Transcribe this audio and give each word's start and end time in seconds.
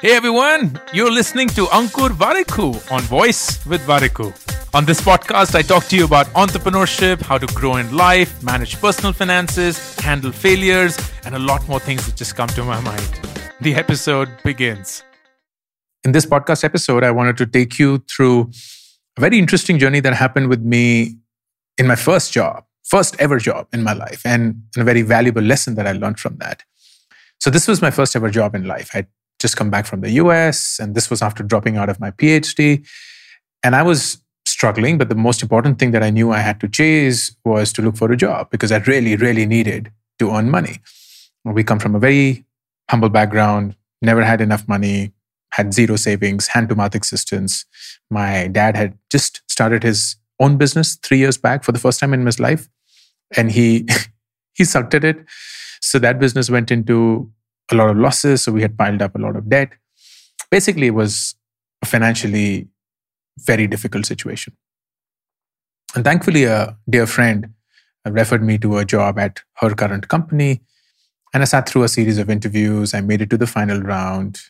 Hey 0.00 0.12
everyone, 0.12 0.80
you're 0.94 1.10
listening 1.10 1.48
to 1.48 1.66
Ankur 1.66 2.10
Warikoo 2.10 2.90
on 2.90 3.02
Voice 3.02 3.64
with 3.66 3.82
Warikoo. 3.86 4.32
On 4.74 4.86
this 4.86 5.00
podcast, 5.00 5.54
I 5.54 5.60
talk 5.60 5.84
to 5.86 5.96
you 5.96 6.04
about 6.06 6.26
entrepreneurship, 6.28 7.20
how 7.20 7.36
to 7.36 7.46
grow 7.48 7.76
in 7.76 7.94
life, 7.94 8.42
manage 8.42 8.80
personal 8.80 9.12
finances, 9.12 9.94
handle 9.96 10.32
failures, 10.32 10.96
and 11.26 11.34
a 11.34 11.38
lot 11.38 11.68
more 11.68 11.78
things 11.78 12.06
that 12.06 12.16
just 12.16 12.34
come 12.34 12.48
to 12.48 12.64
my 12.64 12.80
mind. 12.80 13.20
The 13.60 13.74
episode 13.74 14.30
begins. 14.42 15.02
In 16.04 16.12
this 16.12 16.24
podcast 16.24 16.64
episode, 16.64 17.04
I 17.04 17.10
wanted 17.10 17.36
to 17.38 17.46
take 17.46 17.78
you 17.78 17.98
through 18.08 18.52
a 19.18 19.20
very 19.20 19.38
interesting 19.38 19.78
journey 19.78 20.00
that 20.00 20.14
happened 20.14 20.48
with 20.48 20.62
me 20.62 21.18
in 21.76 21.86
my 21.86 21.96
first 21.96 22.32
job, 22.32 22.64
first 22.84 23.16
ever 23.18 23.38
job 23.38 23.66
in 23.72 23.82
my 23.82 23.92
life, 23.92 24.22
and 24.24 24.62
a 24.78 24.84
very 24.84 25.02
valuable 25.02 25.42
lesson 25.42 25.74
that 25.74 25.86
I 25.86 25.92
learned 25.92 26.18
from 26.18 26.36
that. 26.38 26.62
So, 27.40 27.50
this 27.50 27.68
was 27.68 27.82
my 27.82 27.90
first 27.90 28.16
ever 28.16 28.30
job 28.30 28.54
in 28.54 28.66
life. 28.66 28.90
I'd 28.94 29.06
just 29.38 29.56
come 29.56 29.70
back 29.70 29.86
from 29.86 30.00
the 30.00 30.10
US, 30.12 30.78
and 30.78 30.94
this 30.94 31.10
was 31.10 31.22
after 31.22 31.42
dropping 31.42 31.76
out 31.76 31.88
of 31.88 32.00
my 32.00 32.10
PhD. 32.10 32.86
And 33.62 33.76
I 33.76 33.82
was 33.82 34.18
struggling, 34.46 34.96
but 34.96 35.08
the 35.08 35.14
most 35.14 35.42
important 35.42 35.78
thing 35.78 35.90
that 35.90 36.02
I 36.02 36.10
knew 36.10 36.32
I 36.32 36.38
had 36.38 36.60
to 36.60 36.68
chase 36.68 37.34
was 37.44 37.72
to 37.74 37.82
look 37.82 37.96
for 37.96 38.10
a 38.10 38.16
job 38.16 38.50
because 38.50 38.72
I 38.72 38.78
really, 38.78 39.16
really 39.16 39.44
needed 39.44 39.92
to 40.18 40.30
earn 40.30 40.50
money. 40.50 40.80
We 41.44 41.62
come 41.62 41.78
from 41.78 41.94
a 41.94 41.98
very 41.98 42.44
humble 42.90 43.08
background, 43.08 43.76
never 44.00 44.24
had 44.24 44.40
enough 44.40 44.66
money, 44.66 45.12
had 45.52 45.74
zero 45.74 45.96
savings, 45.96 46.48
hand 46.48 46.68
to 46.68 46.74
mouth 46.74 46.94
existence. 46.94 47.64
My 48.10 48.48
dad 48.48 48.76
had 48.76 48.98
just 49.10 49.42
started 49.48 49.82
his 49.82 50.16
own 50.40 50.56
business 50.56 50.96
three 51.02 51.18
years 51.18 51.38
back 51.38 51.64
for 51.64 51.72
the 51.72 51.78
first 51.78 52.00
time 52.00 52.14
in 52.14 52.24
his 52.26 52.40
life, 52.40 52.68
and 53.36 53.52
he 53.52 53.86
he 54.54 54.64
sucked 54.64 54.94
at 54.94 55.04
it. 55.04 55.24
So 55.80 55.98
that 55.98 56.18
business 56.18 56.50
went 56.50 56.70
into 56.70 57.30
a 57.70 57.74
lot 57.74 57.90
of 57.90 57.96
losses. 57.96 58.42
So 58.42 58.52
we 58.52 58.62
had 58.62 58.76
piled 58.76 59.02
up 59.02 59.14
a 59.14 59.18
lot 59.18 59.36
of 59.36 59.48
debt. 59.48 59.70
Basically, 60.50 60.86
it 60.86 60.94
was 60.94 61.34
a 61.82 61.86
financially 61.86 62.68
very 63.38 63.66
difficult 63.66 64.06
situation. 64.06 64.56
And 65.94 66.04
thankfully, 66.04 66.44
a 66.44 66.76
dear 66.88 67.06
friend 67.06 67.54
uh, 68.06 68.10
referred 68.10 68.42
me 68.42 68.58
to 68.58 68.78
a 68.78 68.84
job 68.84 69.18
at 69.18 69.42
her 69.54 69.74
current 69.74 70.08
company. 70.08 70.60
And 71.34 71.42
I 71.42 71.46
sat 71.46 71.68
through 71.68 71.84
a 71.84 71.88
series 71.88 72.18
of 72.18 72.30
interviews. 72.30 72.94
I 72.94 73.00
made 73.00 73.20
it 73.20 73.30
to 73.30 73.36
the 73.36 73.46
final 73.46 73.80
round. 73.80 74.40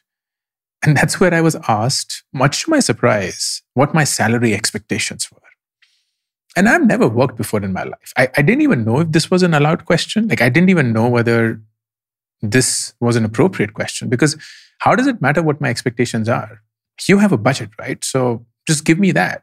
And 0.85 0.97
that's 0.97 1.19
where 1.19 1.33
I 1.33 1.41
was 1.41 1.57
asked, 1.69 2.25
much 2.33 2.65
to 2.65 2.71
my 2.71 2.81
surprise, 2.81 3.63
what 3.75 3.95
my 3.95 4.05
salary 4.05 4.55
expectations 4.55 5.31
were. 5.33 5.41
And 6.57 6.69
I've 6.69 6.87
never 6.87 7.07
worked 7.07 7.37
before 7.37 7.63
in 7.63 7.75
my 7.75 7.85
life. 7.85 8.15
I, 8.17 8.29
I 8.37 8.43
didn't 8.43 8.63
even 8.63 8.85
know 8.85 9.01
if 9.01 9.13
this 9.13 9.31
was 9.31 9.43
an 9.43 9.53
allowed 9.53 9.85
question. 9.85 10.27
Like, 10.27 10.41
I 10.41 10.49
didn't 10.49 10.71
even 10.71 10.93
know 10.93 11.07
whether 11.09 11.61
this 12.41 12.95
was 12.99 13.15
an 13.15 13.25
appropriate 13.25 13.75
question 13.75 14.09
because 14.09 14.37
how 14.79 14.95
does 14.95 15.07
it 15.07 15.21
matter 15.21 15.43
what 15.43 15.61
my 15.61 15.69
expectations 15.69 16.29
are? 16.29 16.63
You 17.07 17.19
have 17.19 17.33
a 17.33 17.37
budget, 17.37 17.71
right? 17.79 18.03
So 18.03 18.47
just 18.67 18.85
give 18.87 18.99
me 18.99 19.13
that 19.13 19.43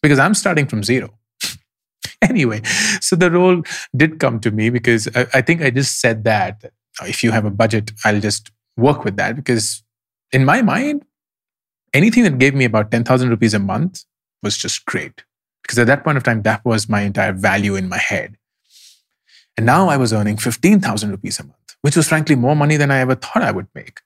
because 0.00 0.18
I'm 0.18 0.34
starting 0.34 0.66
from 0.66 0.84
zero. 0.84 1.18
anyway, 2.22 2.62
so 3.00 3.16
the 3.16 3.30
role 3.30 3.62
did 3.96 4.20
come 4.20 4.38
to 4.40 4.52
me 4.52 4.70
because 4.70 5.08
I, 5.14 5.26
I 5.34 5.40
think 5.42 5.60
I 5.60 5.70
just 5.70 6.00
said 6.00 6.22
that 6.24 6.64
oh, 7.00 7.06
if 7.06 7.24
you 7.24 7.32
have 7.32 7.44
a 7.44 7.50
budget, 7.50 7.90
I'll 8.04 8.20
just 8.20 8.52
work 8.76 9.04
with 9.04 9.16
that 9.16 9.34
because 9.34 9.82
in 10.32 10.44
my 10.44 10.62
mind, 10.62 11.04
anything 11.92 12.22
that 12.24 12.38
gave 12.38 12.54
me 12.54 12.64
about 12.64 12.90
10,000 12.90 13.28
rupees 13.28 13.54
a 13.54 13.58
month 13.58 14.04
was 14.42 14.56
just 14.56 14.84
great. 14.84 15.24
Because 15.64 15.78
at 15.78 15.86
that 15.86 16.04
point 16.04 16.18
of 16.18 16.22
time, 16.22 16.42
that 16.42 16.64
was 16.64 16.88
my 16.88 17.00
entire 17.00 17.32
value 17.32 17.74
in 17.74 17.88
my 17.88 17.98
head. 17.98 18.36
And 19.56 19.64
now 19.64 19.88
I 19.88 19.96
was 19.96 20.12
earning 20.12 20.36
15,000 20.36 21.10
rupees 21.10 21.40
a 21.40 21.44
month, 21.44 21.76
which 21.80 21.96
was 21.96 22.06
frankly 22.06 22.36
more 22.36 22.54
money 22.54 22.76
than 22.76 22.90
I 22.90 22.98
ever 22.98 23.14
thought 23.14 23.42
I 23.42 23.50
would 23.50 23.68
make. 23.74 24.00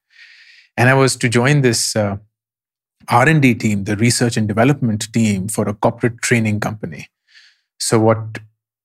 And 0.77 0.89
I 0.89 0.95
was 0.95 1.17
to 1.17 1.29
join 1.29 1.63
this 1.63 1.97
uh, 1.97 2.19
R&D 3.09 3.57
team, 3.57 3.85
the 3.85 3.97
research 3.97 4.37
and 4.37 4.47
development 4.47 5.13
team 5.13 5.49
for 5.49 5.69
a 5.69 5.75
corporate 5.75 6.23
training 6.23 6.61
company. 6.61 7.09
So 7.81 7.99
what 7.99 8.39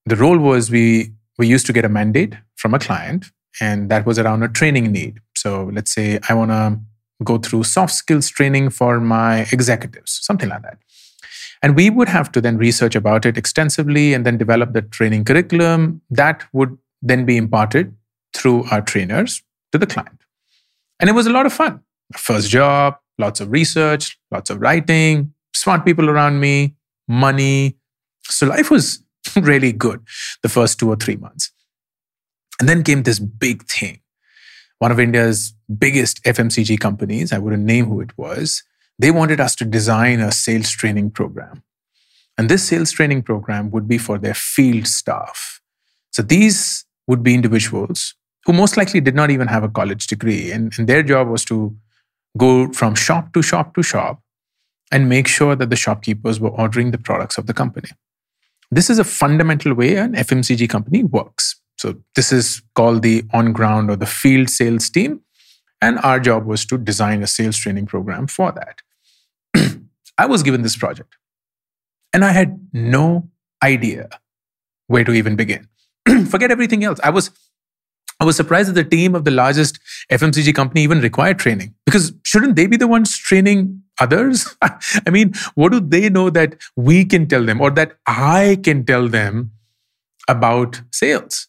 the 0.06 0.16
role 0.16 0.40
was 0.40 0.72
we 0.72 1.12
we 1.38 1.48
used 1.48 1.66
to 1.66 1.74
get 1.74 1.86
a 1.86 1.90
mandate 1.90 2.36
from 2.56 2.74
a 2.74 2.80
client 2.80 3.32
and 3.60 3.90
that 3.90 4.06
was 4.06 4.20
around 4.20 4.44
a 4.44 4.48
training 4.48 4.92
need. 4.92 5.20
So 5.36 5.70
let's 5.74 5.92
say 5.94 6.20
I 6.30 6.34
want 6.34 6.52
to 6.52 6.80
go 7.24 7.38
through 7.38 7.64
soft 7.64 7.94
skills 7.94 8.30
training 8.30 8.70
for 8.70 9.00
my 9.00 9.48
executives, 9.52 10.20
something 10.22 10.50
like 10.50 10.62
that. 10.62 10.78
And 11.64 11.78
we 11.78 11.90
would 11.90 12.10
have 12.10 12.30
to 12.34 12.42
then 12.42 12.58
research 12.58 12.94
about 12.94 13.26
it 13.26 13.38
extensively 13.38 14.14
and 14.14 14.26
then 14.26 14.38
develop 14.38 14.74
the 14.74 14.82
training 14.82 15.24
curriculum 15.24 16.02
that 16.10 16.44
would 16.52 16.78
then 17.02 17.26
be 17.26 17.38
imparted 17.38 17.96
through 18.34 18.66
our 18.70 18.82
trainers 18.82 19.42
to 19.72 19.78
the 19.78 19.88
client. 19.88 20.20
And 21.00 21.10
it 21.10 21.14
was 21.14 21.26
a 21.26 21.32
lot 21.32 21.46
of 21.46 21.54
fun. 21.54 21.80
First 22.18 22.50
job, 22.50 22.98
lots 23.18 23.40
of 23.40 23.50
research, 23.50 24.20
lots 24.30 24.50
of 24.50 24.60
writing, 24.60 25.34
smart 25.56 25.86
people 25.86 26.10
around 26.10 26.42
me, 26.42 26.76
money. 27.08 27.78
So 28.26 28.46
life 28.46 28.70
was 28.70 29.02
really 29.36 29.72
good 29.72 30.02
the 30.42 30.50
first 30.50 30.80
two 30.80 30.90
or 30.90 30.98
three 30.98 31.16
months. 31.16 31.52
And 32.60 32.68
then 32.68 32.84
came 32.84 33.04
this 33.04 33.20
big 33.20 33.64
thing. 33.64 34.02
One 34.80 34.92
of 34.92 35.00
India's 35.00 35.54
biggest 35.78 36.22
FMCG 36.24 36.78
companies, 36.80 37.32
I 37.32 37.38
wouldn't 37.38 37.64
name 37.64 37.86
who 37.86 38.02
it 38.02 38.18
was, 38.18 38.64
they 39.00 39.12
wanted 39.12 39.40
us 39.40 39.56
to 39.56 39.66
design 39.66 40.20
a 40.20 40.32
sales 40.32 40.70
training 40.72 41.12
program. 41.12 41.64
And 42.38 42.50
this 42.50 42.68
sales 42.68 42.92
training 42.92 43.24
program 43.24 43.72
would 43.72 43.88
be 43.88 43.98
for 43.98 44.18
their 44.18 44.34
field 44.34 44.88
staff. 44.88 45.62
So 46.12 46.22
these 46.22 46.86
would 47.08 47.24
be 47.24 47.34
individuals 47.34 48.16
who 48.46 48.54
most 48.54 48.78
likely 48.78 49.02
did 49.02 49.16
not 49.16 49.32
even 49.32 49.48
have 49.48 49.64
a 49.64 49.70
college 49.70 50.08
degree. 50.08 50.52
And, 50.52 50.74
and 50.78 50.88
their 50.88 51.04
job 51.04 51.28
was 51.28 51.46
to 51.46 51.76
go 52.38 52.72
from 52.72 52.96
shop 52.96 53.34
to 53.34 53.42
shop 53.42 53.76
to 53.76 53.84
shop 53.84 54.22
and 54.92 55.10
make 55.10 55.28
sure 55.28 55.56
that 55.56 55.70
the 55.70 55.76
shopkeepers 55.76 56.40
were 56.40 56.50
ordering 56.50 56.92
the 56.92 56.98
products 56.98 57.38
of 57.38 57.48
the 57.48 57.54
company. 57.54 57.90
This 58.72 58.90
is 58.90 59.00
a 59.00 59.04
fundamental 59.04 59.74
way 59.74 59.96
an 59.96 60.14
FMCG 60.14 60.70
company 60.70 61.04
works. 61.04 61.60
So, 61.78 61.96
this 62.16 62.32
is 62.32 62.62
called 62.76 63.02
the 63.02 63.24
on 63.34 63.52
ground 63.52 63.90
or 63.90 63.96
the 63.96 64.06
field 64.06 64.50
sales 64.50 64.90
team. 64.90 65.22
And 65.84 66.00
our 66.00 66.18
job 66.18 66.46
was 66.46 66.66
to 66.68 66.78
design 66.78 67.24
a 67.24 67.28
sales 67.28 67.58
training 67.58 67.88
program 67.88 68.28
for 68.28 68.54
that. 68.54 68.82
I 70.18 70.26
was 70.26 70.42
given 70.42 70.62
this 70.62 70.78
project 70.78 71.18
and 72.14 72.24
I 72.24 72.32
had 72.32 72.58
no 72.72 73.28
idea 73.62 74.08
where 74.88 75.04
to 75.04 75.12
even 75.12 75.36
begin. 75.36 75.68
Forget 76.30 76.52
everything 76.52 76.86
else. 76.86 77.02
I 77.04 77.10
was 77.10 77.32
I 78.22 78.26
was 78.26 78.38
surprised 78.38 78.70
that 78.70 78.76
the 78.76 78.90
team 78.96 79.14
of 79.14 79.26
the 79.26 79.32
largest 79.32 79.80
FMCG 80.10 80.56
company 80.56 80.84
even 80.84 81.02
required 81.02 81.40
training 81.40 81.74
because 81.86 82.14
shouldn't 82.24 82.56
they 82.56 82.68
be 82.68 82.78
the 82.78 82.88
ones 82.88 83.18
training 83.18 83.84
others? 84.00 84.56
I 84.62 85.10
mean, 85.10 85.34
what 85.56 85.74
do 85.74 85.82
they 85.82 86.10
know 86.10 86.30
that 86.30 86.56
we 86.78 87.04
can 87.04 87.28
tell 87.28 87.44
them 87.44 87.60
or 87.60 87.72
that 87.72 87.98
I 88.08 88.60
can 88.64 88.86
tell 88.86 89.10
them 89.10 89.52
about 90.30 90.82
sales? 90.92 91.48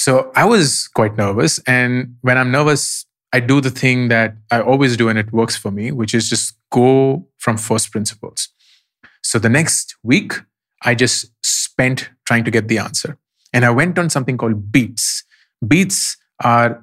So 0.00 0.32
I 0.34 0.46
was 0.46 0.88
quite 0.88 1.18
nervous. 1.18 1.58
And 1.66 2.16
when 2.22 2.38
I'm 2.38 2.50
nervous, 2.50 3.04
I 3.34 3.40
do 3.40 3.60
the 3.60 3.68
thing 3.68 4.08
that 4.08 4.34
I 4.50 4.62
always 4.62 4.96
do 4.96 5.10
and 5.10 5.18
it 5.18 5.30
works 5.30 5.58
for 5.58 5.70
me, 5.70 5.92
which 5.92 6.14
is 6.14 6.30
just 6.30 6.54
go 6.72 7.28
from 7.36 7.58
first 7.58 7.92
principles. 7.92 8.48
So 9.22 9.38
the 9.38 9.50
next 9.50 9.96
week, 10.02 10.32
I 10.82 10.94
just 10.94 11.26
spent 11.44 12.08
trying 12.24 12.44
to 12.44 12.50
get 12.50 12.68
the 12.68 12.78
answer. 12.78 13.18
And 13.52 13.66
I 13.66 13.68
went 13.68 13.98
on 13.98 14.08
something 14.08 14.38
called 14.38 14.72
Beats. 14.72 15.22
Beats 15.68 16.16
are 16.42 16.82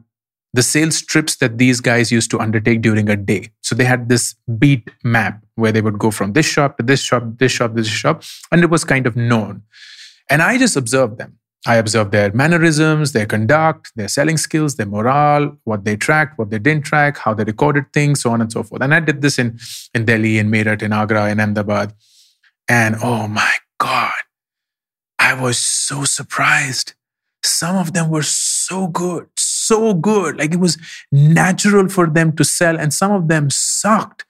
the 0.54 0.62
sales 0.62 1.02
trips 1.02 1.38
that 1.38 1.58
these 1.58 1.82
guys 1.82 2.12
used 2.12 2.30
to 2.30 2.40
undertake 2.40 2.84
during 2.84 3.10
a 3.10 3.16
day. 3.16 3.50
So 3.64 3.74
they 3.74 3.86
had 3.86 4.10
this 4.10 4.36
beat 4.60 4.92
map 5.04 5.44
where 5.56 5.72
they 5.72 5.82
would 5.82 5.98
go 5.98 6.12
from 6.12 6.34
this 6.34 6.46
shop 6.46 6.78
to 6.78 6.84
this 6.84 7.02
shop, 7.02 7.24
this 7.40 7.52
shop, 7.52 7.74
this 7.74 7.88
shop, 7.88 8.22
and 8.52 8.64
it 8.64 8.70
was 8.70 8.84
kind 8.84 9.08
of 9.08 9.16
known. 9.16 9.64
And 10.30 10.44
I 10.44 10.60
just 10.60 10.76
observed 10.76 11.18
them. 11.18 11.40
I 11.66 11.76
observed 11.76 12.12
their 12.12 12.32
mannerisms, 12.32 13.12
their 13.12 13.26
conduct, 13.26 13.92
their 13.96 14.08
selling 14.08 14.38
skills, 14.38 14.76
their 14.76 14.86
morale, 14.86 15.58
what 15.64 15.84
they 15.84 15.98
tracked, 15.98 16.38
what 16.38 16.50
they 16.50 16.60
didn't 16.60 16.86
track, 16.86 17.18
how 17.18 17.34
they 17.34 17.44
recorded 17.44 17.92
things, 17.94 18.22
so 18.22 18.32
on 18.32 18.42
and 18.42 18.52
so 18.52 18.64
forth. 18.64 18.82
And 18.82 18.94
I 18.94 19.00
did 19.00 19.22
this 19.22 19.40
in, 19.40 19.60
in 19.94 20.06
Delhi, 20.06 20.38
in 20.38 20.50
Meerut, 20.50 20.82
in 20.82 20.94
Agra, 20.94 21.30
in 21.30 21.40
Ahmedabad. 21.40 21.94
And 22.70 22.96
oh 23.04 23.28
my 23.28 23.56
God, 23.80 24.14
I 25.20 25.40
was 25.40 25.58
so 25.58 26.04
surprised. 26.04 26.94
Some 27.44 27.76
of 27.76 27.94
them 27.94 28.10
were 28.10 28.24
so 28.24 28.88
good, 28.88 29.28
so 29.38 29.94
good. 29.94 30.38
Like 30.38 30.54
it 30.54 30.60
was 30.60 30.78
natural 31.12 31.90
for 31.90 32.08
them 32.08 32.36
to 32.36 32.44
sell, 32.44 32.80
and 32.80 32.94
some 32.94 33.12
of 33.12 33.28
them 33.28 33.50
sucked. 33.50 34.26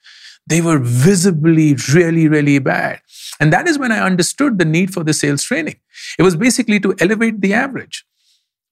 They 0.48 0.62
were 0.62 0.80
visibly 0.80 1.76
really, 1.94 2.28
really 2.28 2.60
bad. 2.60 3.02
And 3.40 3.54
that 3.54 3.68
is 3.68 3.78
when 3.78 3.92
I 3.92 4.00
understood 4.00 4.58
the 4.58 4.66
need 4.66 4.94
for 4.94 5.04
the 5.04 5.14
sales 5.14 5.44
training. 5.44 5.76
It 6.18 6.24
was 6.24 6.36
basically 6.36 6.80
to 6.80 6.96
elevate 7.00 7.42
the 7.42 7.54
average, 7.54 8.06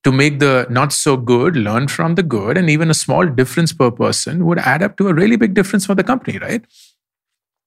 to 0.04 0.12
make 0.12 0.39
the 0.39 0.66
not 0.69 0.94
so 0.94 1.18
good 1.18 1.56
learn 1.57 1.88
from 1.89 2.16
the 2.16 2.24
good, 2.24 2.57
and 2.57 2.69
even 2.69 2.89
a 2.89 2.94
small 2.94 3.25
difference 3.27 3.74
per 3.74 3.92
person 3.92 4.45
would 4.45 4.60
add 4.60 4.81
up 4.81 4.98
to 4.98 5.10
a 5.10 5.13
really 5.13 5.36
big 5.36 5.54
difference 5.54 5.86
for 5.86 5.95
the 5.95 6.04
company, 6.04 6.39
right? 6.39 6.63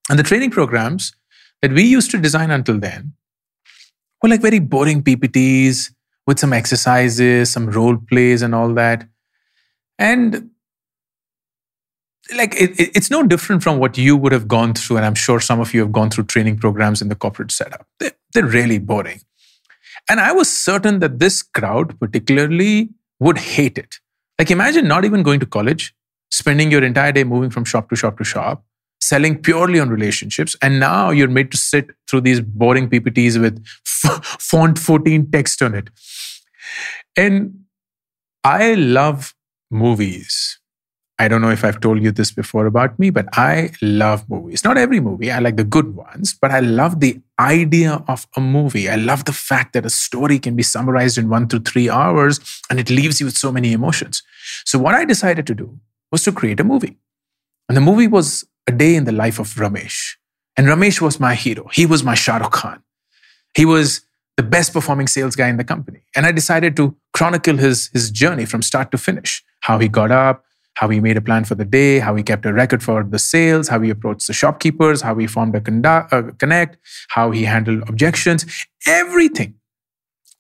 And 0.09 0.19
the 0.19 0.23
training 0.23 0.51
programs 0.51 1.13
that 1.61 1.73
we 1.73 1.83
used 1.83 2.11
to 2.13 2.19
design 2.19 2.51
until 2.51 2.79
then 2.79 3.13
were 4.23 4.31
like 4.31 4.41
very 4.41 4.59
boring 4.59 5.03
PPTs 5.03 5.93
with 6.27 6.39
some 6.39 6.53
exercises, 6.53 7.51
some 7.51 7.67
role 7.67 7.97
plays, 7.97 8.43
and 8.43 8.55
all 8.55 8.73
that. 8.75 9.07
And 9.99 10.51
like 12.37 12.55
it, 12.55 12.79
it, 12.79 12.91
it's 12.95 13.11
no 13.11 13.23
different 13.23 13.63
from 13.63 13.79
what 13.79 13.97
you 13.97 14.17
would 14.17 14.33
have 14.33 14.49
gone 14.49 14.75
through. 14.75 14.97
And 14.97 15.07
I'm 15.07 15.15
sure 15.15 15.41
some 15.41 15.61
of 15.61 15.73
you 15.75 15.81
have 15.81 15.93
gone 15.93 16.11
through 16.11 16.25
training 16.25 16.59
programs 16.59 17.01
in 17.01 17.09
the 17.09 17.15
corporate 17.15 17.51
setup. 17.51 17.87
They're, 17.99 18.13
they're 18.35 18.47
really 18.47 18.79
boring. 18.79 19.21
And 20.09 20.21
I 20.21 20.33
was 20.33 20.51
certain 20.51 21.01
that 21.01 21.19
this 21.19 21.43
crowd, 21.43 21.99
particularly, 22.01 22.91
would 23.21 23.39
hate 23.39 23.79
it. 23.79 23.97
Like, 24.39 24.51
imagine 24.51 24.87
not 24.87 25.05
even 25.05 25.23
going 25.23 25.41
to 25.41 25.47
college, 25.47 25.95
spending 26.31 26.71
your 26.71 26.85
entire 26.85 27.13
day 27.13 27.25
moving 27.25 27.51
from 27.51 27.65
shop 27.65 27.91
to 27.91 27.97
shop 27.97 28.19
to 28.19 28.25
shop, 28.25 28.65
selling 29.01 29.41
purely 29.43 29.81
on 29.81 29.91
relationships. 29.91 30.57
And 30.63 30.81
now 30.81 31.11
you're 31.11 31.29
made 31.29 31.51
to 31.51 31.57
sit 31.57 31.91
through 32.09 32.23
these 32.23 32.41
boring 32.41 32.89
PPTs 32.89 33.41
with 33.41 33.65
f- 34.05 34.25
font 34.41 34.79
14 34.79 35.31
text 35.31 35.63
on 35.63 35.75
it. 35.75 35.91
And 37.17 37.65
I 38.45 38.75
love 38.75 39.35
movies. 39.71 40.58
I 41.21 41.27
don't 41.27 41.41
know 41.41 41.51
if 41.51 41.65
I've 41.65 41.81
told 41.81 42.01
you 42.01 42.13
this 42.13 42.31
before 42.31 42.67
about 42.67 42.97
me, 42.99 43.11
but 43.11 43.27
I 43.33 43.73
love 43.83 44.29
movies. 44.31 44.63
Not 44.63 44.79
every 44.79 45.01
movie, 45.01 45.33
I 45.33 45.41
like 45.41 45.57
the 45.57 45.65
good 45.65 45.97
ones, 45.97 46.33
but 46.41 46.53
I 46.53 46.61
love 46.61 47.01
the 47.01 47.21
idea 47.41 48.05
of 48.07 48.29
a 48.37 48.41
movie. 48.41 48.89
I 48.89 48.95
love 48.95 49.25
the 49.25 49.33
fact 49.33 49.73
that 49.73 49.85
a 49.85 49.91
story 49.91 50.39
can 50.39 50.55
be 50.55 50.63
summarized 50.63 51.19
in 51.19 51.29
one 51.29 51.49
to 51.49 51.59
three 51.59 51.91
hours 51.91 52.39
and 52.71 52.79
it 52.79 52.89
leaves 52.89 53.19
you 53.19 53.27
with 53.27 53.37
so 53.37 53.51
many 53.51 53.73
emotions. 53.73 54.23
So, 54.65 54.79
what 54.79 54.95
I 54.95 55.05
decided 55.05 55.47
to 55.49 55.55
do 55.55 55.81
was 56.13 56.23
to 56.25 56.33
create 56.33 56.61
a 56.61 56.65
movie. 56.65 56.97
And 57.69 57.77
the 57.77 57.83
movie 57.83 58.07
was 58.07 58.47
a 58.69 58.73
day 58.73 58.95
in 58.95 59.05
the 59.05 59.13
life 59.13 59.39
of 59.41 59.49
Ramesh. 59.55 60.15
And 60.57 60.69
Ramesh 60.69 61.01
was 61.01 61.19
my 61.19 61.35
hero. 61.35 61.69
He 61.73 61.85
was 61.85 62.05
my 62.05 62.15
Shah 62.15 62.39
Rukh 62.39 62.53
Khan. 62.53 62.83
He 63.55 63.65
was 63.65 64.03
the 64.37 64.43
best 64.45 64.73
performing 64.73 65.09
sales 65.09 65.35
guy 65.35 65.49
in 65.49 65.57
the 65.57 65.65
company. 65.65 66.03
And 66.15 66.25
I 66.25 66.33
decided 66.33 66.77
to 66.77 66.95
chronicle 67.13 67.57
his, 67.57 67.91
his 67.93 68.11
journey 68.11 68.45
from 68.45 68.63
start 68.63 68.93
to 68.93 68.99
finish 68.99 69.43
how 69.61 69.79
he 69.79 69.89
got 69.89 70.13
up, 70.13 70.45
how 70.79 70.89
he 70.89 71.01
made 71.01 71.17
a 71.17 71.21
plan 71.21 71.45
for 71.45 71.57
the 71.57 71.65
day, 71.65 71.99
how 71.99 72.15
he 72.15 72.23
kept 72.23 72.47
a 72.47 72.53
record 72.53 72.85
for 72.85 73.03
the 73.03 73.19
sales, 73.19 73.67
how 73.67 73.81
he 73.81 73.91
approached 73.91 74.29
the 74.29 74.33
shopkeepers, 74.33 75.03
how 75.03 75.17
he 75.17 75.27
formed 75.27 75.57
a 75.57 75.61
conduct, 75.61 76.13
uh, 76.13 76.23
connect, 76.39 76.79
how 77.09 77.33
he 77.33 77.43
handled 77.43 77.83
objections, 77.89 78.47
everything 78.87 79.55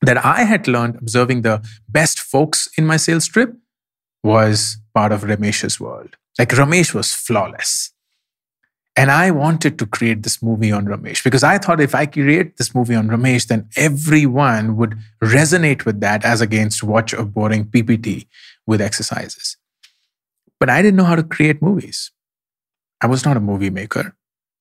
that 0.00 0.25
I 0.25 0.44
had 0.44 0.69
learned 0.69 0.94
observing 0.94 1.43
the 1.43 1.61
best 1.88 2.20
folks 2.20 2.69
in 2.79 2.87
my 2.87 2.96
sales 2.96 3.26
trip 3.26 3.52
was 4.23 4.79
part 4.94 5.11
of 5.11 5.23
Ramesh's 5.23 5.81
world. 5.81 6.14
Like 6.38 6.50
Ramesh 6.50 6.94
was 6.94 7.12
flawless. 7.12 7.93
And 8.96 9.11
I 9.11 9.32
wanted 9.32 9.76
to 9.81 9.87
create 9.87 10.23
this 10.23 10.41
movie 10.41 10.70
on 10.70 10.87
Ramesh 10.87 11.25
because 11.25 11.43
I 11.43 11.58
thought 11.58 11.81
if 11.81 11.96
I 11.96 12.06
create 12.06 12.58
this 12.58 12.76
movie 12.76 12.94
on 12.94 13.08
Ramesh, 13.08 13.49
then 13.49 13.69
everyone 13.76 14.76
would 14.76 14.96
resonate 15.20 15.84
with 15.84 15.99
that 16.00 16.25
as 16.25 16.41
against 16.41 16.84
watch 16.84 17.12
a 17.12 17.25
boring 17.25 17.64
PPT 17.64 18.29
with 18.69 18.81
exercises. 18.81 19.57
But 20.60 20.70
I 20.70 20.82
didn't 20.82 20.96
know 20.96 21.05
how 21.05 21.16
to 21.16 21.22
create 21.22 21.62
movies. 21.62 22.10
I 23.00 23.06
was 23.06 23.25
not 23.25 23.37
a 23.37 23.40
movie 23.40 23.70
maker. 23.70 24.16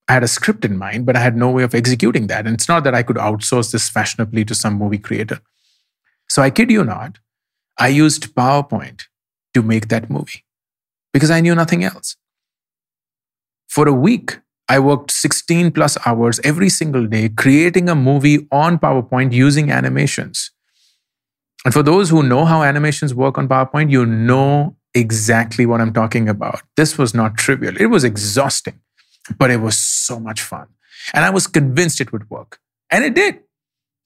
I 0.08 0.14
had 0.14 0.24
a 0.24 0.28
script 0.28 0.64
in 0.64 0.78
mind, 0.78 1.06
but 1.06 1.16
I 1.16 1.20
had 1.20 1.36
no 1.36 1.50
way 1.50 1.64
of 1.64 1.76
executing 1.76 2.28
that. 2.28 2.46
And 2.46 2.54
it's 2.54 2.70
not 2.70 2.84
that 2.84 2.96
I 2.96 3.04
could 3.04 3.18
outsource 3.18 3.72
this 3.72 3.90
fashionably 3.90 4.46
to 4.46 4.56
some 4.56 4.76
movie 4.76 5.00
creator. 5.00 5.42
So 6.30 6.42
I 6.42 6.50
kid 6.50 6.72
you 6.72 6.84
not, 6.84 7.20
I 7.78 7.90
used 7.90 8.34
PowerPoint 8.36 9.04
to 9.54 9.62
make 9.62 9.90
that 9.90 10.10
movie 10.10 10.46
because 11.14 11.32
I 11.32 11.42
knew 11.42 11.56
nothing 11.56 11.84
else. 11.84 12.16
For 13.68 13.88
a 13.88 13.94
week, 13.94 14.40
I 14.70 14.80
worked 14.80 15.12
16 15.12 15.72
plus 15.72 15.98
hours 16.06 16.40
every 16.44 16.70
single 16.70 17.06
day 17.06 17.30
creating 17.30 17.90
a 17.90 17.96
movie 17.96 18.48
on 18.52 18.80
PowerPoint 18.80 19.34
using 19.34 19.72
animations. 19.72 20.52
And 21.66 21.74
for 21.74 21.84
those 21.84 22.10
who 22.10 22.24
know 22.24 22.46
how 22.46 22.64
animations 22.64 23.14
work 23.14 23.38
on 23.38 23.48
PowerPoint, 23.48 23.92
you 23.92 24.06
know 24.06 24.77
exactly 24.98 25.66
what 25.66 25.82
I'm 25.82 25.94
talking 25.94 26.28
about. 26.28 26.62
This 26.76 26.98
was 26.98 27.14
not 27.14 27.38
trivial. 27.38 27.76
It 27.80 27.88
was 27.88 28.04
exhausting, 28.04 28.80
but 29.38 29.52
it 29.52 29.62
was 29.62 29.78
so 29.78 30.20
much 30.20 30.42
fun. 30.42 30.68
And 31.14 31.24
I 31.24 31.30
was 31.30 31.48
convinced 31.48 32.02
it 32.02 32.12
would 32.12 32.30
work. 32.30 32.60
And 32.90 33.04
it 33.04 33.14
did. 33.14 33.40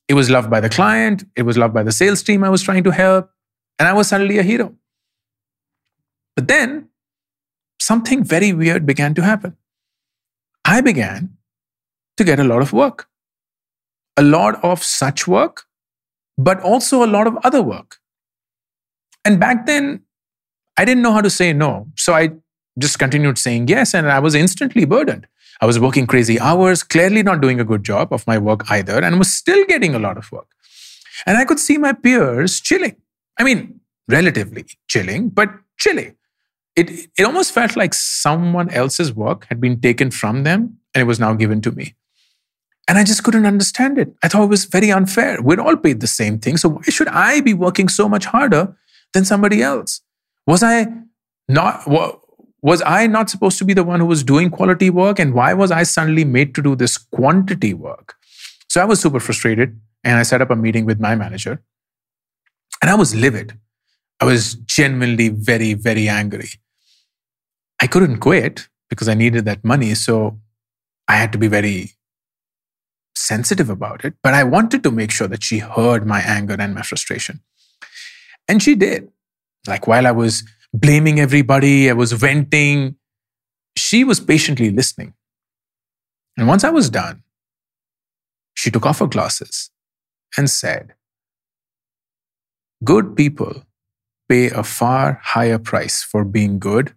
It 0.08 0.14
was 0.14 0.30
loved 0.30 0.50
by 0.50 0.60
the 0.60 0.70
client, 0.70 1.24
it 1.36 1.44
was 1.44 1.58
loved 1.58 1.74
by 1.74 1.84
the 1.84 1.92
sales 1.92 2.22
team 2.22 2.44
I 2.44 2.50
was 2.50 2.62
trying 2.62 2.84
to 2.84 2.92
help, 2.92 3.30
and 3.80 3.88
I 3.88 3.94
was 3.94 4.10
suddenly 4.10 4.40
a 4.40 4.44
hero. 4.44 4.76
But 6.36 6.48
then 6.50 6.90
something 7.80 8.24
very 8.24 8.52
weird 8.52 8.86
began 8.86 9.14
to 9.14 9.24
happen. 9.24 9.56
I 10.66 10.82
began 10.82 11.38
to 12.18 12.24
get 12.24 12.40
a 12.40 12.44
lot 12.44 12.62
of 12.62 12.74
work, 12.74 13.08
a 14.18 14.22
lot 14.22 14.62
of 14.64 14.84
such 14.84 15.28
work, 15.28 15.66
but 16.38 16.60
also 16.62 17.06
a 17.06 17.10
lot 17.16 17.28
of 17.28 17.38
other 17.44 17.62
work. 17.62 17.98
And 19.24 19.40
back 19.40 19.66
then, 19.66 20.02
I 20.82 20.86
didn't 20.86 21.04
know 21.04 21.12
how 21.14 21.22
to 21.22 21.30
say 21.30 21.54
no. 21.54 21.88
So 21.96 22.16
I 22.16 22.32
just 22.80 22.98
continued 22.98 23.38
saying 23.38 23.68
yes, 23.68 23.94
and 23.94 24.12
I 24.12 24.18
was 24.18 24.34
instantly 24.34 24.84
burdened. 24.84 25.28
I 25.62 25.68
was 25.68 25.80
working 25.80 26.08
crazy 26.08 26.40
hours, 26.40 26.82
clearly 26.82 27.22
not 27.22 27.40
doing 27.40 27.60
a 27.60 27.64
good 27.64 27.84
job 27.84 28.12
of 28.12 28.26
my 28.26 28.40
work 28.40 28.62
either, 28.72 28.98
and 29.04 29.20
was 29.20 29.32
still 29.32 29.64
getting 29.66 29.94
a 29.94 30.00
lot 30.00 30.18
of 30.18 30.32
work. 30.32 30.48
And 31.28 31.38
I 31.38 31.46
could 31.46 31.60
see 31.60 31.78
my 31.78 31.94
peers 31.94 32.60
chilling. 32.60 32.96
I 33.40 33.44
mean, 33.44 33.80
relatively 34.08 34.66
chilling, 34.88 35.30
but 35.30 35.50
chilling. 35.78 36.16
It, 36.76 36.90
it 37.16 37.24
almost 37.26 37.54
felt 37.54 37.76
like 37.76 37.94
someone 37.94 38.72
else's 38.72 39.14
work 39.14 39.46
had 39.50 39.62
been 39.62 39.80
taken 39.82 40.10
from 40.10 40.44
them 40.44 40.78
and 40.96 41.02
it 41.04 41.06
was 41.06 41.20
now 41.20 41.36
given 41.36 41.62
to 41.62 41.72
me. 41.72 41.96
And 42.88 42.98
I 42.98 43.04
just 43.04 43.24
couldn't 43.24 43.46
understand 43.46 44.00
it. 44.00 44.16
I 44.24 44.30
thought 44.30 44.46
it 44.46 44.56
was 44.58 44.66
very 44.66 44.92
unfair. 44.92 45.42
We're 45.42 45.62
all 45.62 45.78
paid 45.78 46.00
the 46.00 46.08
same 46.08 46.40
thing. 46.40 46.58
So 46.58 46.70
why 46.70 46.82
should 46.90 47.10
I 47.10 47.42
be 47.42 47.54
working 47.54 47.88
so 47.88 48.10
much 48.10 48.26
harder 48.26 48.76
than 49.14 49.26
somebody 49.26 49.62
else? 49.62 50.02
Was 50.52 50.64
I 50.64 50.88
not 51.48 51.88
was 52.62 52.82
I 52.86 53.08
not 53.08 53.30
supposed 53.30 53.58
to 53.60 53.66
be 53.66 53.74
the 53.74 53.86
one 53.90 54.02
who 54.02 54.06
was 54.06 54.24
doing 54.32 54.50
quality 54.50 54.90
work 54.90 55.18
and 55.18 55.34
why 55.34 55.54
was 55.54 55.72
I 55.72 55.84
suddenly 55.84 56.26
made 56.26 56.54
to 56.56 56.62
do 56.62 56.76
this 56.76 56.98
quantity 56.98 57.74
work? 57.74 58.16
So 58.68 58.82
I 58.82 58.86
was 58.86 59.00
super 59.02 59.22
frustrated 59.22 59.80
and 60.04 60.18
I 60.18 60.24
set 60.24 60.42
up 60.42 60.50
a 60.50 60.58
meeting 60.58 60.86
with 60.86 61.00
my 61.00 61.14
manager 61.16 61.62
and 62.82 62.92
I 62.92 62.96
was 62.96 63.16
livid. 63.16 63.54
I 64.20 64.26
was 64.26 64.56
genuinely 64.56 65.30
very 65.30 65.74
very 65.74 66.10
angry. 66.10 66.50
I 67.80 67.88
couldn't 67.88 68.18
quit 68.18 68.68
because 68.90 69.08
I 69.08 69.14
needed 69.14 69.46
that 69.46 69.64
money 69.64 69.96
so 69.96 70.38
I 71.08 71.16
had 71.16 71.32
to 71.32 71.38
be 71.38 71.48
very 71.48 71.94
sensitive 73.16 73.70
about 73.70 74.04
it, 74.04 74.16
but 74.22 74.34
I 74.34 74.44
wanted 74.44 74.84
to 74.84 74.92
make 74.92 75.12
sure 75.12 75.30
that 75.30 75.44
she 75.44 75.60
heard 75.60 76.06
my 76.06 76.20
anger 76.20 76.58
and 76.60 76.76
my 76.76 76.82
frustration. 76.82 77.42
And 78.50 78.62
she 78.62 78.76
did. 78.76 79.10
Like 79.68 79.88
while 79.88 80.08
I 80.08 80.12
was 80.12 80.44
blaming 80.74 81.20
everybody, 81.20 81.90
I 81.90 81.94
was 81.94 82.12
venting, 82.14 82.96
she 83.78 84.04
was 84.04 84.20
patiently 84.20 84.70
listening. 84.70 85.14
And 86.38 86.48
once 86.48 86.64
I 86.64 86.70
was 86.70 86.90
done, 86.90 87.24
she 88.54 88.72
took 88.72 88.86
off 88.86 89.00
her 89.00 89.08
glasses 89.08 89.70
and 90.38 90.50
said, 90.50 90.94
Good 92.84 93.16
people 93.16 93.64
pay 94.28 94.50
a 94.50 94.64
far 94.64 95.20
higher 95.24 95.60
price 95.60 96.02
for 96.02 96.24
being 96.24 96.58
good 96.58 96.94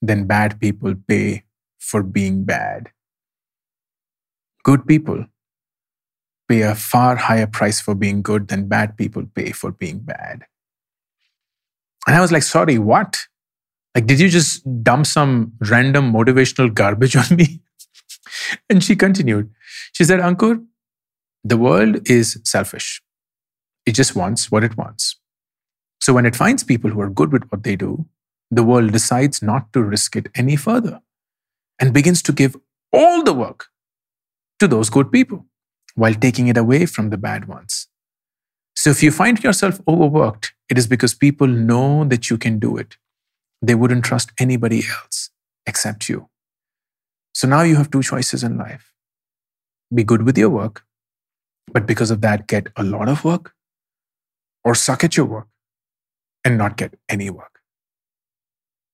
than 0.00 0.26
bad 0.26 0.60
people 0.60 0.94
pay 1.06 1.44
for 1.78 2.02
being 2.02 2.44
bad. 2.44 2.90
Good 4.64 4.86
people 4.86 5.26
pay 6.48 6.62
a 6.62 6.74
far 6.74 7.16
higher 7.16 7.46
price 7.46 7.80
for 7.80 7.94
being 7.94 8.22
good 8.22 8.48
than 8.48 8.68
bad 8.68 8.96
people 8.96 9.26
pay 9.34 9.52
for 9.52 9.72
being 9.72 9.98
bad. 9.98 10.46
And 12.06 12.16
I 12.16 12.20
was 12.20 12.32
like, 12.32 12.42
sorry, 12.42 12.78
what? 12.78 13.26
Like, 13.94 14.06
did 14.06 14.20
you 14.20 14.28
just 14.28 14.62
dump 14.82 15.06
some 15.06 15.52
random 15.60 16.12
motivational 16.12 16.72
garbage 16.72 17.16
on 17.16 17.36
me? 17.36 17.60
and 18.70 18.82
she 18.82 18.96
continued. 18.96 19.50
She 19.92 20.04
said, 20.04 20.20
Ankur, 20.20 20.64
the 21.44 21.56
world 21.56 22.08
is 22.08 22.40
selfish. 22.44 23.02
It 23.86 23.92
just 23.92 24.14
wants 24.14 24.50
what 24.50 24.64
it 24.64 24.76
wants. 24.76 25.16
So 26.00 26.12
when 26.12 26.26
it 26.26 26.36
finds 26.36 26.62
people 26.62 26.90
who 26.90 27.00
are 27.00 27.10
good 27.10 27.32
with 27.32 27.44
what 27.48 27.64
they 27.64 27.76
do, 27.76 28.06
the 28.50 28.62
world 28.62 28.92
decides 28.92 29.42
not 29.42 29.72
to 29.72 29.82
risk 29.82 30.16
it 30.16 30.28
any 30.34 30.56
further 30.56 31.00
and 31.78 31.92
begins 31.92 32.22
to 32.22 32.32
give 32.32 32.56
all 32.92 33.22
the 33.22 33.34
work 33.34 33.66
to 34.58 34.68
those 34.68 34.90
good 34.90 35.12
people 35.12 35.46
while 35.94 36.14
taking 36.14 36.48
it 36.48 36.56
away 36.56 36.86
from 36.86 37.10
the 37.10 37.18
bad 37.18 37.46
ones. 37.46 37.88
So 38.78 38.90
if 38.90 39.02
you 39.02 39.10
find 39.10 39.42
yourself 39.42 39.80
overworked, 39.88 40.54
it 40.70 40.78
is 40.78 40.86
because 40.86 41.12
people 41.12 41.48
know 41.48 42.04
that 42.10 42.30
you 42.30 42.38
can 42.38 42.58
do 42.60 42.76
it. 42.76 42.96
They 43.60 43.74
wouldn't 43.74 44.04
trust 44.04 44.30
anybody 44.38 44.82
else 44.96 45.30
except 45.66 46.08
you. 46.08 46.28
So 47.34 47.48
now 47.48 47.62
you 47.62 47.74
have 47.74 47.90
two 47.90 48.02
choices 48.02 48.44
in 48.44 48.56
life 48.56 48.92
be 49.92 50.04
good 50.04 50.22
with 50.22 50.38
your 50.38 50.50
work, 50.50 50.84
but 51.72 51.86
because 51.86 52.12
of 52.12 52.20
that, 52.20 52.46
get 52.46 52.68
a 52.76 52.84
lot 52.84 53.08
of 53.08 53.24
work, 53.24 53.52
or 54.64 54.74
suck 54.74 55.02
at 55.02 55.16
your 55.16 55.26
work 55.26 55.48
and 56.44 56.58
not 56.58 56.76
get 56.76 56.94
any 57.08 57.30
work. 57.30 57.60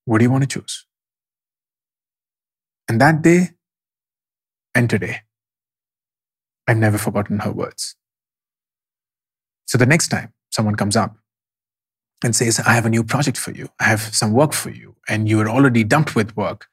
What 0.05 0.17
do 0.19 0.25
you 0.25 0.31
want 0.31 0.49
to 0.49 0.59
choose? 0.59 0.87
And 2.87 2.99
that 3.01 3.21
day 3.21 3.51
and 4.73 4.89
today, 4.89 5.21
I've 6.67 6.77
never 6.77 6.97
forgotten 6.97 7.39
her 7.39 7.51
words. 7.51 7.95
So 9.65 9.77
the 9.77 9.85
next 9.85 10.09
time 10.09 10.33
someone 10.51 10.75
comes 10.75 10.95
up 10.95 11.17
and 12.23 12.35
says, 12.35 12.59
I 12.59 12.73
have 12.73 12.85
a 12.85 12.89
new 12.89 13.03
project 13.03 13.37
for 13.37 13.51
you, 13.51 13.69
I 13.79 13.85
have 13.85 14.01
some 14.01 14.31
work 14.31 14.53
for 14.53 14.69
you, 14.69 14.95
and 15.07 15.27
you 15.27 15.39
are 15.41 15.49
already 15.49 15.83
dumped 15.83 16.15
with 16.15 16.35
work, 16.37 16.67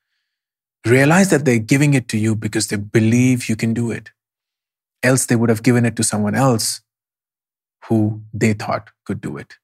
realize 0.87 1.31
that 1.31 1.45
they're 1.45 1.59
giving 1.59 1.95
it 1.95 2.09
to 2.09 2.19
you 2.19 2.35
because 2.35 2.69
they 2.69 2.77
believe 2.77 3.49
you 3.49 3.57
can 3.57 3.75
do 3.75 3.91
it. 3.91 4.11
Else, 5.03 5.27
they 5.27 5.37
would 5.37 5.49
have 5.49 5.63
given 5.63 5.85
it 5.85 5.97
to 5.97 6.05
someone 6.05 6.35
else 6.35 6.81
who 7.87 8.23
they 8.33 8.53
thought 8.53 8.91
could 9.05 9.21
do 9.21 9.37
it. 9.37 9.57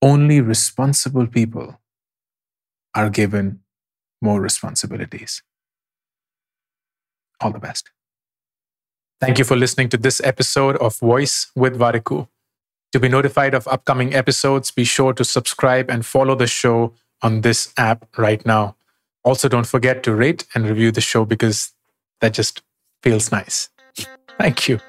Only 0.00 0.40
responsible 0.40 1.26
people 1.26 1.80
are 2.94 3.10
given 3.10 3.60
more 4.20 4.40
responsibilities. 4.40 5.42
All 7.40 7.50
the 7.50 7.58
best. 7.58 7.90
Thank 9.22 9.38
you 9.38 9.44
for 9.44 9.54
listening 9.54 9.88
to 9.90 9.96
this 9.96 10.20
episode 10.24 10.76
of 10.78 10.98
Voice 10.98 11.52
with 11.54 11.78
Warikoo. 11.78 12.26
To 12.90 12.98
be 12.98 13.08
notified 13.08 13.54
of 13.54 13.68
upcoming 13.68 14.12
episodes, 14.14 14.72
be 14.72 14.82
sure 14.82 15.12
to 15.12 15.24
subscribe 15.24 15.88
and 15.88 16.04
follow 16.04 16.34
the 16.34 16.48
show 16.48 16.94
on 17.22 17.42
this 17.42 17.72
app 17.78 18.04
right 18.18 18.44
now. 18.44 18.74
Also, 19.22 19.48
don't 19.48 19.68
forget 19.68 20.02
to 20.02 20.12
rate 20.12 20.44
and 20.56 20.66
review 20.66 20.90
the 20.90 21.00
show 21.00 21.24
because 21.24 21.72
that 22.20 22.34
just 22.34 22.62
feels 23.04 23.30
nice. 23.30 23.68
Thank 24.40 24.68
you. 24.68 24.80